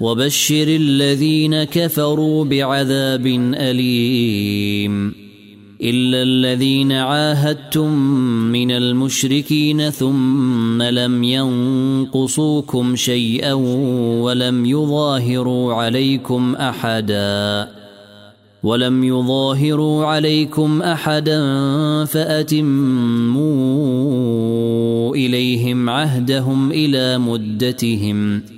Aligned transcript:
وبشر 0.00 0.68
الذين 0.68 1.64
كفروا 1.64 2.44
بعذاب 2.44 3.26
أليم. 3.54 5.14
إلا 5.82 6.22
الذين 6.22 6.92
عاهدتم 6.92 7.92
من 8.52 8.70
المشركين 8.70 9.90
ثم 9.90 10.82
لم 10.82 11.24
ينقصوكم 11.24 12.96
شيئا 12.96 13.52
ولم 14.22 14.66
يظاهروا 14.66 15.74
عليكم 15.74 16.54
أحدا. 16.54 17.68
ولم 18.62 19.04
يظاهروا 19.04 20.06
عليكم 20.06 20.82
أحدا 20.82 21.40
فأتموا 22.04 23.46
إليهم 25.16 25.90
عهدهم 25.90 26.72
إلى 26.72 27.18
مدتهم. 27.18 28.57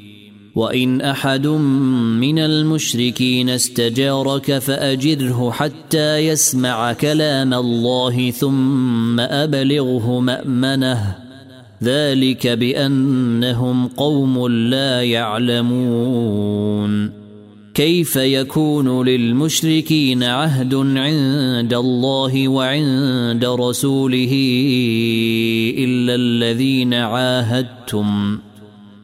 وإن 0.55 1.01
أحد 1.01 1.47
من 1.47 2.39
المشركين 2.39 3.49
استجارك 3.49 4.57
فأجره 4.57 5.51
حتى 5.51 6.17
يسمع 6.17 6.93
كلام 6.93 7.53
الله 7.53 8.31
ثم 8.31 9.19
أبلغه 9.19 10.19
مأمنه. 10.19 11.15
ذلك 11.83 12.47
بأنهم 12.47 13.87
قوم 13.87 14.47
لا 14.47 15.03
يعلمون. 15.03 16.41
كيف 17.73 18.15
يكون 18.15 19.05
للمشركين 19.05 20.23
عهد 20.23 20.75
عند 20.75 21.73
الله 21.73 22.47
وعند 22.47 23.45
رسوله 23.45 24.31
إلا 25.77 26.15
الذين 26.15 26.93
عاهدتم؟ 26.93 28.37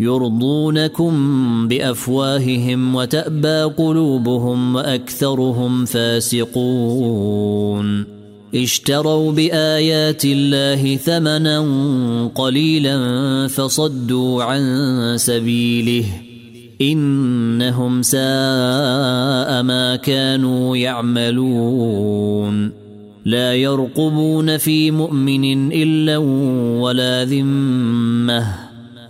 يرضونكم 0.00 1.12
بأفواههم 1.68 2.94
وتأبى 2.94 3.62
قلوبهم 3.62 4.74
وأكثرهم 4.74 5.84
فاسقون. 5.84 7.36
اشتروا 8.54 9.32
بآيات 9.32 10.22
الله 10.24 10.96
ثمنا 10.96 11.60
قليلا 12.34 12.98
فصدوا 13.48 14.44
عن 14.44 15.12
سبيله. 15.16 16.04
إنهم 16.80 18.02
ساء 18.02 19.62
ما 19.62 19.96
كانوا 20.02 20.76
يعملون. 20.76 22.70
لا 23.24 23.54
يرقبون 23.54 24.56
في 24.56 24.90
مؤمن 24.90 25.72
إلا 25.72 26.16
ولا 26.80 27.24
ذمة. 27.24 28.65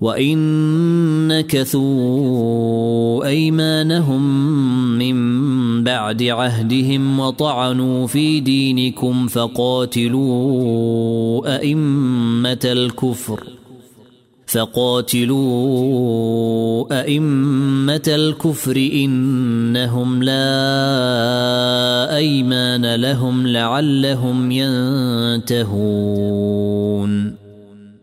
وان 0.00 0.38
نكثوا 1.28 3.24
ايمانهم 3.26 4.22
من 4.98 5.18
بعد 5.84 6.22
عهدهم 6.22 7.20
وطعنوا 7.20 8.06
في 8.06 8.40
دينكم 8.40 9.26
فقاتلوا 9.26 10.36
أئمة 11.56 12.58
الكفر 12.64 13.44
فقاتلوا 14.46 15.78
أئمة 17.00 18.02
الكفر 18.08 18.76
إنهم 18.76 20.22
لا 20.22 20.36
أيمان 22.16 22.94
لهم 22.94 23.46
لعلهم 23.46 24.50
ينتهون 24.50 26.18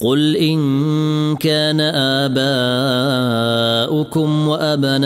قل 0.00 0.36
ان 0.36 1.36
كان 1.36 1.80
اباؤكم 3.80 4.48
وابناؤكم 4.48 4.96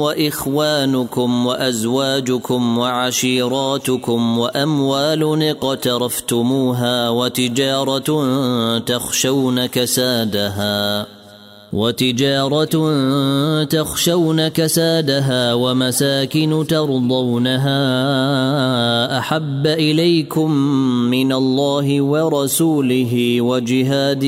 واخوانكم 0.00 1.46
وازواجكم 1.46 2.78
وعشيراتكم 2.78 4.38
واموال 4.38 5.42
اقترفتموها 5.50 7.08
وتجاره 7.08 8.78
تخشون 8.78 9.66
كسادها 9.66 11.19
وتجارة 11.72 12.74
تخشون 13.64 14.48
كسادها 14.48 15.54
ومساكن 15.54 16.66
ترضونها 16.68 17.78
أحب 19.18 19.66
إليكم 19.66 20.50
من 21.10 21.32
الله 21.32 22.02
ورسوله 22.02 23.40
وجهاد 23.40 24.24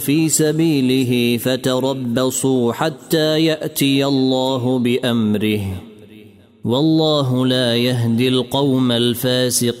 في 0.00 0.28
سبيله 0.28 1.36
فتربصوا 1.36 2.72
حتى 2.72 3.44
يأتي 3.44 4.06
الله 4.06 4.78
بأمره. 4.78 5.82
والله 6.64 7.46
لا 7.46 7.76
يهدي 7.76 8.28
القوم 8.28 8.92
الفاسقين. 8.92 9.80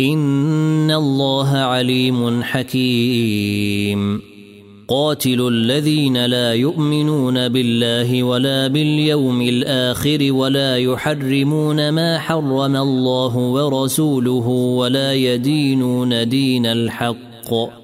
ان 0.00 0.90
الله 0.90 1.56
عليم 1.56 2.42
حكيم. 2.42 4.20
قاتلوا 4.88 5.50
الذين 5.50 6.26
لا 6.26 6.52
يؤمنون 6.52 7.48
بالله 7.48 8.22
ولا 8.22 8.68
باليوم 8.68 9.42
الآخر 9.42 10.32
ولا 10.32 10.78
يحرمون 10.78 11.88
ما 11.88 12.18
حرم 12.18 12.76
الله 12.76 13.36
ورسوله 13.36 14.48
ولا 14.48 15.12
يدينون 15.12 16.28
دين 16.28 16.66
الحق. 16.66 17.83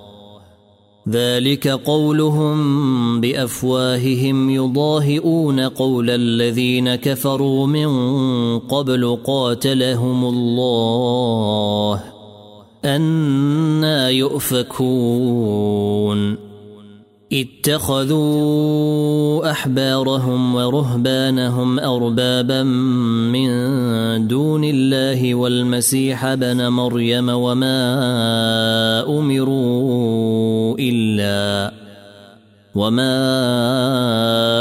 ذلك 1.09 1.67
قولهم 1.67 3.21
بأفواههم 3.21 4.49
يضاهئون 4.49 5.59
قول 5.59 6.09
الذين 6.09 6.95
كفروا 6.95 7.67
من 7.67 7.89
قبل 8.59 9.17
قاتلهم 9.25 10.25
الله 10.25 12.03
أنا 12.85 14.09
يؤفكون. 14.09 15.61
اتخذوا 17.33 18.71
أحبارهم 19.51 20.55
ورهبانهم 20.55 21.79
أربابا 21.79 22.63
من 22.63 23.47
دون 24.27 24.63
الله 24.63 25.35
والمسيح 25.35 26.25
ابن 26.25 26.67
مريم 26.67 27.29
وما 27.29 27.79
أمروا 29.19 30.75
إلا 30.79 31.71
وما 32.75 33.17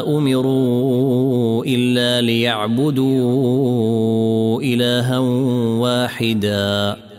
أمروا 0.06 1.64
إلا 1.64 2.20
ليعبدوا 2.20 3.50
إلها 4.62 5.18
واحدا. 5.78 7.09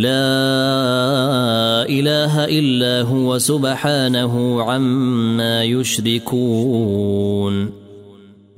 لا 0.00 1.88
إله 1.88 2.44
إلا 2.44 3.02
هو 3.02 3.38
سبحانه 3.38 4.62
عما 4.62 5.64
يشركون. 5.64 7.54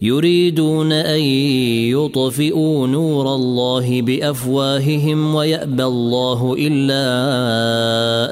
يريدون 0.02 0.92
أن 0.92 1.20
يطفئوا 1.94 2.86
نور 2.86 3.34
الله 3.34 4.02
بأفواههم 4.02 5.34
ويأبى 5.34 5.84
الله 5.84 6.56
إلا 6.58 7.04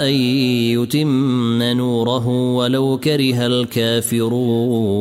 أن 0.09 0.15
يتم 0.79 1.63
نوره 1.63 2.29
ولو 2.55 2.99
كره 2.99 3.47
الكافرون. 3.47 5.01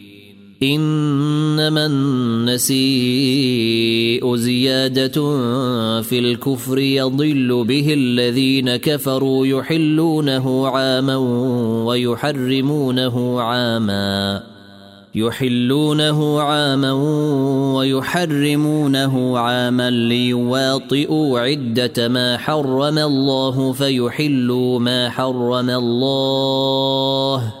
إنما 0.63 1.85
النسيء 1.85 2.75
زيادة 4.35 5.11
في 6.01 6.19
الكفر 6.19 6.77
يضل 6.79 7.63
به 7.67 7.93
الذين 7.93 8.75
كفروا 8.75 9.47
يحلونه 9.47 10.67
عاما 10.67 11.15
ويحرمونه 11.85 13.41
عاما 13.41 14.43
يحلونه 15.15 16.41
عاما 16.41 16.91
ويحرمونه 17.75 19.39
عاما 19.39 19.89
ليواطئوا 19.89 21.39
عدة 21.39 22.07
ما 22.07 22.37
حرم 22.37 22.97
الله 22.97 23.71
فيحلوا 23.71 24.79
ما 24.79 25.09
حرم 25.09 25.69
الله 25.69 27.60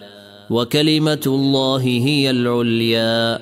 وكلمة 0.51 1.21
الله 1.27 1.81
هي 1.81 2.29
العليا. 2.29 3.39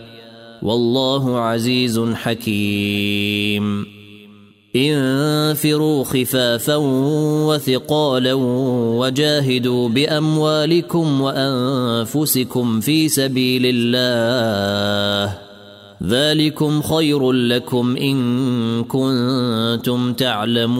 والله 0.62 1.40
عزيز 1.40 2.00
حكيم. 2.00 3.86
انفروا 4.76 6.04
خفافا 6.04 6.76
وثقالا 7.46 8.34
وجاهدوا 9.00 9.90
بأموالكم 9.90 11.22
وأنفسكم 11.22 12.80
في 12.80 13.10
سبيل 13.10 13.62
الله. 13.66 15.38
ذلكم 16.04 16.82
خير 16.82 17.32
لكم 17.32 17.98
إن 17.98 18.84
كنتم 18.84 20.14
تعلمون. 20.14 20.80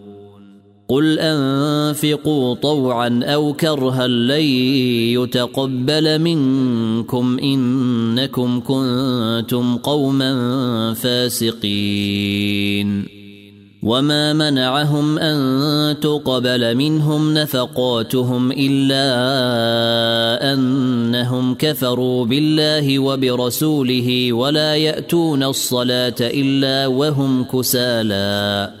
قل 0.91 1.19
أنفقوا 1.19 2.55
طوعا 2.55 3.21
أو 3.23 3.53
كرها 3.53 4.07
لن 4.07 4.41
يتقبل 5.15 6.19
منكم 6.19 7.39
إنكم 7.39 8.59
كنتم 8.59 9.77
قوما 9.77 10.93
فاسقين. 10.93 12.41
وما 13.83 14.33
منعهم 14.33 15.19
أن 15.19 15.99
تقبل 15.99 16.75
منهم 16.75 17.33
نفقاتهم 17.33 18.51
إلا 18.51 19.03
أنهم 20.53 21.55
كفروا 21.55 22.25
بالله 22.25 22.99
وبرسوله 22.99 24.33
ولا 24.33 24.75
يأتون 24.75 25.43
الصلاة 25.43 26.15
إلا 26.21 26.87
وهم 26.87 27.43
كسالى. 27.43 28.80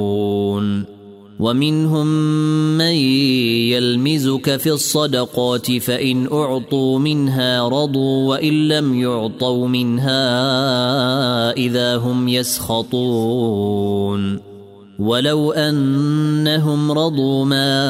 ومنهم 1.41 2.07
من 2.77 2.95
يلمزك 3.73 4.57
في 4.57 4.71
الصدقات 4.71 5.71
فإن 5.71 6.27
أعطوا 6.33 6.99
منها 6.99 7.67
رضوا 7.67 8.29
وإن 8.29 8.67
لم 8.67 9.01
يعطوا 9.01 9.67
منها 9.67 10.21
إذا 11.57 11.97
هم 11.97 12.27
يسخطون. 12.27 13.71
ولو 14.99 15.51
أنهم 15.51 16.91
رضوا 16.91 17.45
ما 17.45 17.87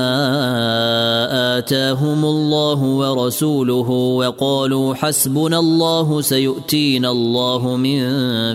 آتاهم 1.58 2.26
الله 2.26 2.84
ورسوله 2.84 3.90
وقالوا 3.90 4.94
حسبنا 4.94 5.60
الله 5.60 6.22
سيؤتينا 6.22 7.12
الله 7.12 7.76
من 7.76 8.06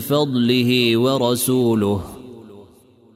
فضله 0.01 0.97
ورسوله 0.97 2.16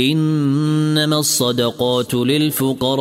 إنما 0.00 1.18
الصدقات 1.18 2.14
للفقراء 2.14 2.98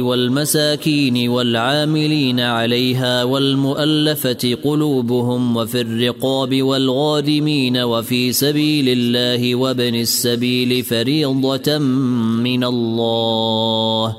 والمساكين 0.00 1.28
والعاملين 1.28 2.40
عليها 2.40 3.24
والمؤلفة 3.24 4.54
قلوبهم 4.64 5.56
وفي 5.56 5.80
الرقاب 5.80 6.62
والغارمين 6.62 7.76
وفي 7.76 8.32
سبيل 8.32 8.88
الله 8.88 9.54
وابن 9.54 9.94
السبيل 9.94 10.82
فريضة 10.82 11.78
من 11.78 12.64
الله. 12.64 14.16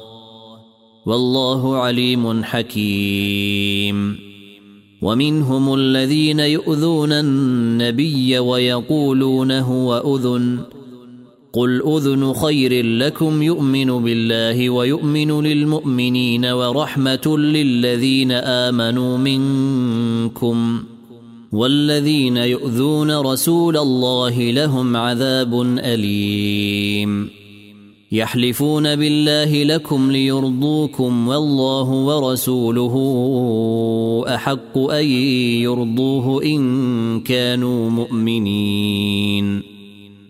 والله 1.06 1.76
عليم 1.76 2.44
حكيم. 2.44 4.26
ومنهم 5.02 5.74
الذين 5.74 6.40
يؤذون 6.40 7.12
النبي 7.12 8.40
ويقولون 8.40 9.52
هو 9.52 10.18
اذن 10.18 10.60
قل 11.56 11.82
اذن 11.98 12.34
خير 12.34 12.86
لكم 12.86 13.42
يؤمن 13.42 14.04
بالله 14.04 14.70
ويؤمن 14.70 15.44
للمؤمنين 15.44 16.46
ورحمه 16.46 17.38
للذين 17.38 18.32
امنوا 18.32 19.18
منكم 19.18 20.84
والذين 21.52 22.38
يؤذون 22.38 23.20
رسول 23.20 23.78
الله 23.78 24.52
لهم 24.52 24.96
عذاب 24.96 25.62
اليم 25.62 27.30
يحلفون 28.12 28.96
بالله 28.96 29.64
لكم 29.64 30.12
ليرضوكم 30.12 31.28
والله 31.28 31.90
ورسوله 31.90 32.96
احق 34.36 34.78
ان 34.78 35.06
يرضوه 35.64 36.44
ان 36.44 37.22
كانوا 37.22 37.90
مؤمنين 37.90 39.75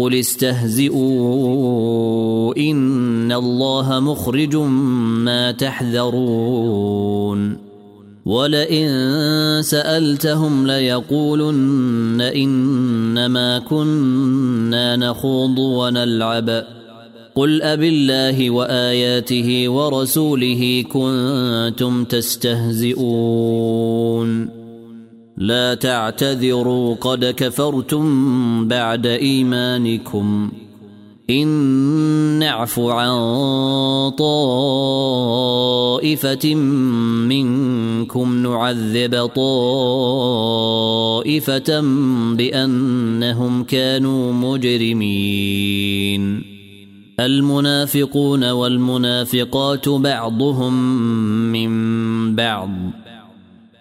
قل 0.00 0.14
استهزئوا 0.14 0.96
إن 2.56 3.32
الله 3.32 4.00
مخرج 4.00 4.56
ما 4.56 5.50
تحذرون. 5.50 7.56
ولئن 8.26 9.62
سألتهم 9.62 10.66
ليقولن 10.66 12.20
إنما 12.20 13.58
كنا 13.58 14.96
نخوض 14.96 15.58
ونلعب. 15.58 16.64
قل 17.34 17.62
أبالله 17.62 18.30
الله 18.30 18.50
وآياته 18.50 19.68
ورسوله 19.68 20.84
كنتم 20.92 22.04
تستهزئون. 22.04 24.59
لا 25.40 25.74
تعتذروا 25.74 26.94
قد 26.94 27.24
كفرتم 27.24 28.68
بعد 28.68 29.06
إيمانكم. 29.06 30.50
إن 31.30 31.48
نعف 32.38 32.80
عن 32.80 33.10
طائفة 34.10 36.54
منكم 37.24 38.42
نعذب 38.42 39.26
طائفة 39.26 39.40
بأنهم 42.34 43.64
كانوا 43.64 44.32
مجرمين. 44.32 46.42
المنافقون 47.20 48.50
والمنافقات 48.50 49.88
بعضهم 49.88 50.92
من 51.52 52.36
بعض. 52.36 52.70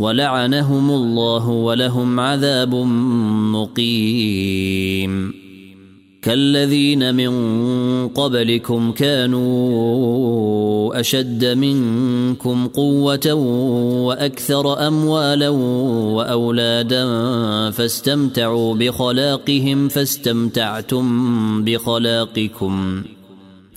ولعنهم 0.00 0.90
الله 0.90 1.48
ولهم 1.48 2.20
عذاب 2.20 2.74
مقيم. 3.54 5.32
كالذين 6.22 7.14
من 7.14 7.32
قبلكم 8.08 8.92
كانوا 8.92 9.40
أشد 11.00 11.44
منكم 11.44 12.66
قوة 12.66 13.32
وأكثر 14.04 14.86
أموالا 14.88 15.48
وأولادا 16.16 17.04
فاستمتعوا 17.70 18.74
بخلاقهم 18.74 19.88
فاستمتعتم 19.88 21.64
بخلاقكم. 21.64 23.02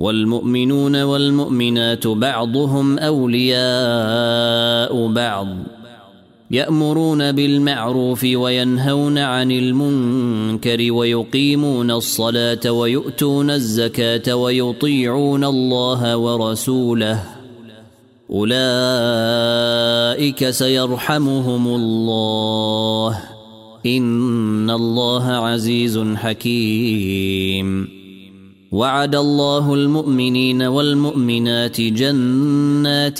والمؤمنون 0.00 1.02
والمؤمنات 1.02 2.06
بعضهم 2.06 2.98
أولياء 2.98 3.52
بعض 5.06 5.48
يأمرون 6.50 7.32
بالمعروف 7.32 8.24
وينهون 8.24 9.18
عن 9.18 9.52
المنكر 9.52 10.92
ويقيمون 10.92 11.90
الصلاة 11.90 12.70
ويؤتون 12.70 13.50
الزكاة 13.50 14.34
ويطيعون 14.34 15.44
الله 15.44 16.16
ورسوله 16.16 17.22
أولئك 18.30 18.60
سيرحمهم 20.50 21.66
الله 21.68 23.20
إن 23.86 24.70
الله 24.70 25.24
عزيز 25.24 25.98
حكيم 26.16 27.99
وعد 28.72 29.14
الله 29.14 29.74
المؤمنين 29.74 30.62
والمؤمنات 30.62 31.80
جنات 31.80 33.18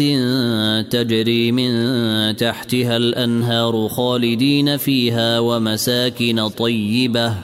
تجري 0.93 1.53
من 1.53 1.73
تحتها 2.37 2.97
الأنهار 2.97 3.89
خالدين 3.89 4.77
فيها 4.77 5.41
ومساكن 5.41 6.49
طيبة 6.49 7.35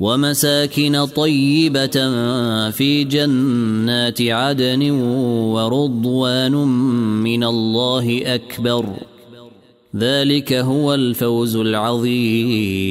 ومساكن 0.00 1.06
طيبة 1.06 1.96
في 2.70 3.04
جنات 3.04 4.22
عدن 4.22 4.90
ورضوان 5.54 6.52
من 7.22 7.44
الله 7.44 8.34
أكبر. 8.34 8.86
ذلك 9.96 10.52
هو 10.52 10.94
الفوز 10.94 11.56
العظيم. 11.56 12.90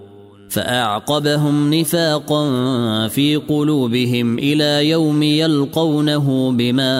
فأعقبهم 0.51 1.73
نفاقا 1.73 2.43
في 3.07 3.35
قلوبهم 3.35 4.39
إلى 4.39 4.89
يوم 4.89 5.23
يلقونه 5.23 6.51
بما 6.51 6.95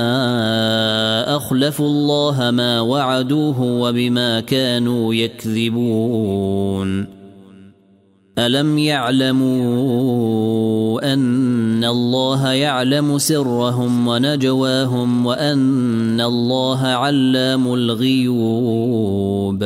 اخلفوا 1.35 1.87
الله 1.87 2.51
ما 2.51 2.81
وعدوه 2.81 3.61
وبما 3.61 4.39
كانوا 4.39 5.13
يكذبون. 5.13 7.07
ألم 8.39 8.77
يعلموا 8.77 9.53
أن 11.13 11.83
الله 11.83 12.51
يعلم 12.51 13.17
سرهم 13.17 14.07
ونجواهم 14.07 15.25
وأن 15.25 16.21
الله 16.21 16.87
علام 16.87 17.73
الغيوب؟ 17.73 19.65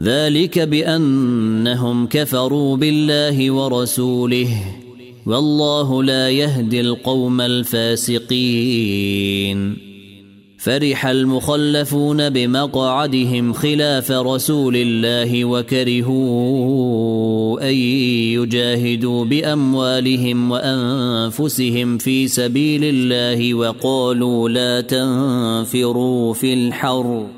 ذلك 0.00 0.58
بأنهم 0.58 2.06
كفروا 2.06 2.76
بالله 2.76 3.50
ورسوله 3.50 4.48
والله 5.26 6.02
لا 6.02 6.30
يهدي 6.30 6.80
القوم 6.80 7.40
الفاسقين. 7.40 9.08
فرح 10.58 11.06
المخلفون 11.06 12.30
بمقعدهم 12.30 13.52
خلاف 13.52 14.10
رسول 14.10 14.76
الله 14.76 15.44
وكرهوا 15.44 16.48
أن 17.70 17.74
يجاهدوا 18.34 19.24
بأموالهم 19.24 20.50
وأنفسهم 20.50 21.98
في 21.98 22.28
سبيل 22.28 22.84
الله 22.84 23.54
وقالوا 23.54 24.48
لا 24.48 24.80
تنفروا 24.80 26.34
في 26.34 26.54
الحر. 26.54 27.37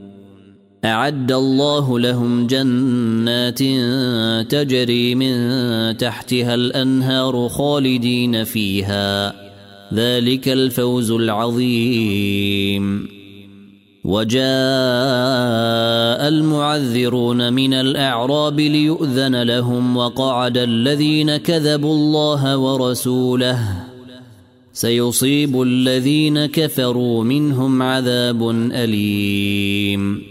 أعد 0.85 1.31
الله 1.31 1.99
لهم 1.99 2.47
جنات 2.47 3.59
تجري 4.51 5.15
من 5.15 5.97
تحتها 5.97 6.53
الأنهار 6.53 7.49
خالدين 7.49 8.43
فيها. 8.43 9.33
ذلك 9.93 10.49
الفوز 10.49 11.11
العظيم. 11.11 13.07
وجاء 14.03 14.41
المعذرون 16.27 17.53
من 17.53 17.73
الأعراب 17.73 18.59
ليؤذن 18.59 19.43
لهم 19.43 19.97
وقعد 19.97 20.57
الذين 20.57 21.37
كذبوا 21.37 21.93
الله 21.93 22.57
ورسوله. 22.57 23.59
سيصيب 24.73 25.61
الذين 25.61 26.45
كفروا 26.45 27.23
منهم 27.23 27.81
عذاب 27.81 28.49
أليم. 28.73 30.30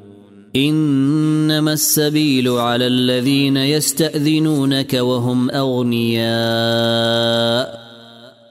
إنما 0.55 1.73
السبيل 1.73 2.49
على 2.49 2.87
الذين 2.87 3.57
يستأذنونك 3.57 4.93
وهم 4.93 5.49
أغنياء. 5.49 6.31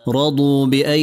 رضوا 0.08 0.66
بأن 0.66 1.00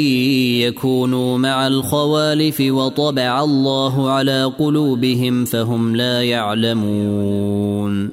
يكونوا 0.62 1.38
مع 1.38 1.68
الخوالف 1.68 2.62
وطبع 2.62 3.44
الله 3.44 4.10
على 4.10 4.44
قلوبهم 4.44 5.46
فهم 5.46 5.96
لا 5.96 6.24
يعلمون. 6.24 8.10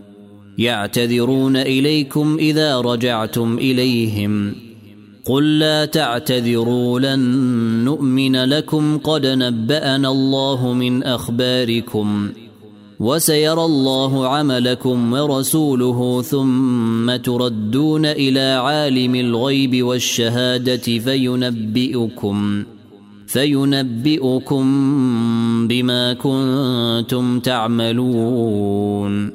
يعتذرون 0.59 1.57
إليكم 1.57 2.37
إذا 2.41 2.81
رجعتم 2.81 3.59
إليهم. 3.59 4.55
قل 5.25 5.59
لا 5.59 5.85
تعتذروا 5.85 7.01
لن 7.01 7.21
نؤمن 7.85 8.45
لكم. 8.45 8.99
قد 8.99 9.27
نبأنا 9.27 10.09
الله 10.09 10.73
من 10.73 11.03
أخباركم. 11.03 12.29
وسيرى 13.01 13.65
الله 13.65 14.29
عملكم 14.29 15.13
ورسوله 15.13 16.23
ثم 16.23 17.17
تردون 17.17 18.07
إلى 18.07 18.41
عالم 18.41 19.15
الغيب 19.15 19.83
والشهادة 19.83 20.77
فينبئكم 20.77 22.65
فينبئكم 23.27 24.65
بما 25.69 26.13
كنتم 26.13 27.41
تعملون. 27.41 29.31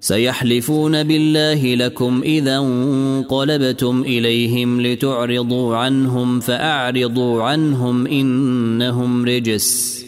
سيحلفون 0.00 1.02
بالله 1.02 1.74
لكم 1.74 2.20
إذا 2.24 2.58
انقلبتم 2.58 4.02
إليهم 4.06 4.80
لتعرضوا 4.80 5.76
عنهم 5.76 6.40
فأعرضوا 6.40 7.42
عنهم 7.42 8.06
إنهم 8.06 9.24
رجس. 9.24 10.07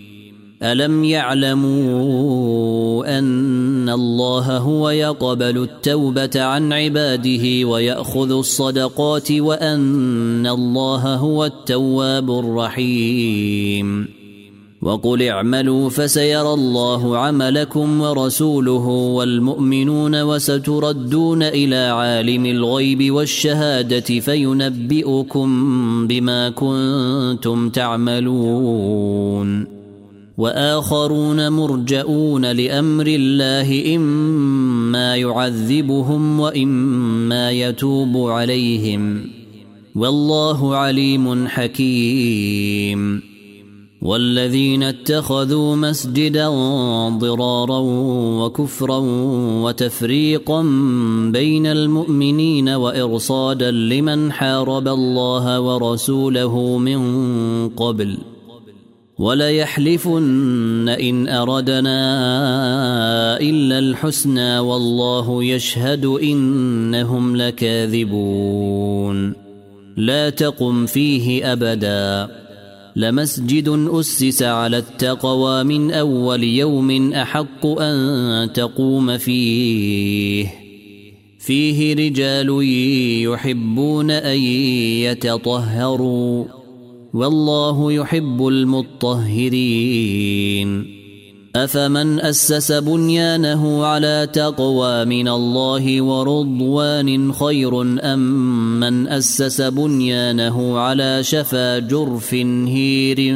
الم 0.63 1.03
يعلموا 1.03 2.51
ان 3.19 3.89
الله 3.89 4.57
هو 4.57 4.89
يقبل 4.89 5.57
التوبه 5.57 6.29
عن 6.35 6.73
عباده 6.73 7.67
وياخذ 7.67 8.31
الصدقات 8.31 9.31
وان 9.31 10.47
الله 10.47 11.15
هو 11.15 11.45
التواب 11.45 12.31
الرحيم 12.39 14.07
وقل 14.81 15.23
اعملوا 15.23 15.89
فسيرى 15.89 16.53
الله 16.53 17.17
عملكم 17.17 18.01
ورسوله 18.01 18.87
والمؤمنون 18.87 20.21
وستردون 20.21 21.43
إلى 21.43 21.75
عالم 21.75 22.45
الغيب 22.45 23.11
والشهاده 23.11 24.19
فينبئكم 24.19 25.47
بما 26.07 26.49
كنتم 26.49 27.69
تعملون 27.69 29.11
وآخرون 30.37 31.51
مرجئون 31.51 32.51
لأمر 32.51 33.05
الله 33.07 33.95
إما 33.95 35.15
يعذبهم 35.15 36.39
وإما 36.39 37.51
يتوب 37.51 38.17
عليهم 38.29 39.25
والله 39.95 40.75
عليم 40.75 41.47
حكيم 41.47 43.21
والذين 44.01 44.83
اتخذوا 44.83 45.75
مسجدا 45.75 46.49
ضرارا 47.09 47.79
وكفرا 48.43 48.97
وتفريقا 49.63 50.61
بين 51.31 51.65
المؤمنين 51.65 52.69
وإرصادا 52.69 53.71
لمن 53.71 54.31
حارب 54.31 54.87
الله 54.87 55.59
ورسوله 55.59 56.77
من 56.77 56.99
قبل 57.69 58.17
وليحلفن 59.19 60.89
إن 60.89 61.27
أردنا 61.27 61.99
إلا 63.39 63.79
الحسنى 63.79 64.59
والله 64.59 65.43
يشهد 65.43 66.05
إنهم 66.05 67.35
لكاذبون. 67.35 69.33
لا 69.97 70.29
تقم 70.29 70.85
فيه 70.85 71.51
أبدا. 71.51 72.27
لمسجد 72.95 73.89
أسس 73.91 74.43
على 74.43 74.77
التقوى 74.77 75.63
من 75.63 75.91
أول 75.91 76.43
يوم 76.43 77.13
أحق 77.13 77.65
أن 77.65 78.53
تقوم 78.53 79.17
فيه. 79.17 80.47
فيه 81.39 81.93
رجال 81.95 82.59
يحبون 83.33 84.11
أن 84.11 84.37
يتطهروا. 85.07 86.60
والله 87.13 87.91
يحب 87.91 88.47
المطهرين. 88.47 89.01
أفمن 91.55 92.19
أسس 92.19 92.71
بنيانه 92.71 93.85
على 93.85 94.29
تقوى 94.33 95.05
من 95.05 95.27
الله 95.27 96.01
ورضوان 96.01 97.33
خير 97.33 97.81
أم 97.81 98.79
من 98.79 99.07
أسس 99.07 99.61
بنيانه 99.61 100.79
على 100.79 101.23
شفا 101.23 101.79
جرف 101.79 102.33
هير 102.67 103.35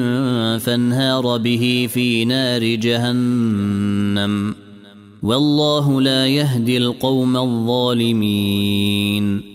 فانهار 0.59 1.37
به 1.37 1.89
في 1.93 2.25
نار 2.25 2.63
جهنم؟ 2.63 4.55
والله 5.23 6.01
لا 6.01 6.27
يهدي 6.27 6.77
القوم 6.77 7.37
الظالمين. 7.37 9.54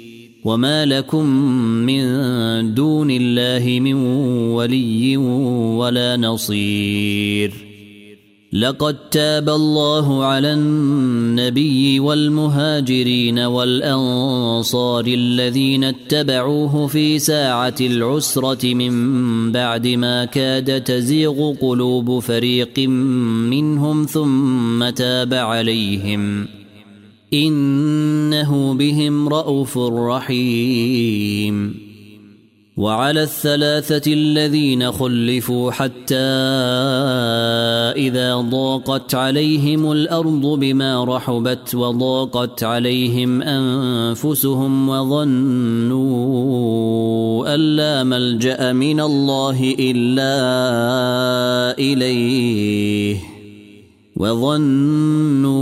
وما 0.43 0.85
لكم 0.85 1.25
من 1.85 2.03
دون 2.73 3.11
الله 3.11 3.79
من 3.79 3.93
ولي 4.53 5.17
ولا 5.77 6.17
نصير 6.17 7.71
لقد 8.53 9.09
تاب 9.09 9.49
الله 9.49 10.25
على 10.25 10.53
النبي 10.53 11.99
والمهاجرين 11.99 13.39
والانصار 13.39 15.05
الذين 15.07 15.83
اتبعوه 15.83 16.87
في 16.87 17.19
ساعه 17.19 17.75
العسره 17.81 18.73
من 18.73 19.51
بعد 19.51 19.87
ما 19.87 20.25
كاد 20.25 20.83
تزيغ 20.83 21.53
قلوب 21.53 22.19
فريق 22.19 22.79
منهم 23.49 24.05
ثم 24.05 24.89
تاب 24.89 25.33
عليهم 25.33 26.60
إنه 27.33 28.73
بهم 28.73 29.29
رءوف 29.29 29.77
رحيم. 29.77 31.75
وعلى 32.77 33.23
الثلاثة 33.23 34.13
الذين 34.13 34.91
خلفوا 34.91 35.71
حتى 35.71 36.15
إذا 38.09 38.35
ضاقت 38.35 39.15
عليهم 39.15 39.91
الأرض 39.91 40.45
بما 40.59 41.03
رحبت 41.03 41.75
وضاقت 41.75 42.63
عليهم 42.63 43.41
أنفسهم 43.41 44.89
وظنوا 44.89 46.01
أن 47.55 47.59
لا 47.59 48.03
ملجأ 48.03 48.73
من 48.73 48.99
الله 48.99 49.75
إلا 49.79 50.33
إليه 51.79 53.17
وظنوا 54.17 55.61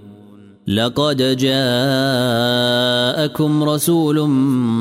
لقد 0.71 1.37
جاءكم 1.37 1.63
رسول 3.63 4.29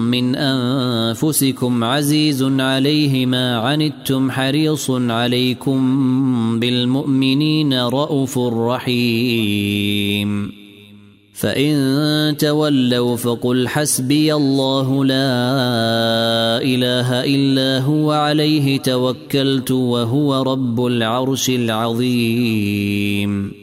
من 0.09 0.37
أنفسكم 0.37 1.85
عزيز 1.85 2.43
عليه 2.43 3.27
ما 3.27 3.57
عنتم 3.57 4.31
حريص 4.31 4.91
عليكم 4.91 5.81
بالمؤمنين 6.61 7.81
رءوف 7.81 8.39
رحيم. 8.39 9.01
فإن 11.33 12.37
تولوا 12.39 13.17
فقل 13.17 13.69
حسبي 13.69 14.35
الله 14.35 15.05
لا 15.05 15.43
إله 16.63 17.25
إلا 17.25 17.85
هو 17.85 18.13
عليه 18.13 18.79
توكلت 18.79 19.71
وهو 19.71 20.43
رب 20.43 20.87
العرش 20.87 21.51
العظيم. 21.51 23.60